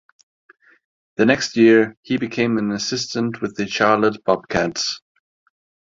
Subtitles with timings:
[1.17, 4.99] The next year, he became an assistant with the Charlotte Bobcats.